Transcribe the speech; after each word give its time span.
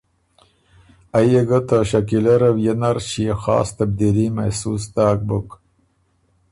ائ 1.17 1.27
يې 1.31 1.41
ګه 1.49 1.59
ته 1.67 1.77
شکیلۀ 1.89 2.35
رؤیۀ 2.41 2.73
نر 2.79 2.97
ݭيې 3.07 3.33
خاص 3.43 3.67
تبدیلي 3.77 4.27
محسوس 4.37 4.83
داک 4.95 5.19
بُک 5.27 5.49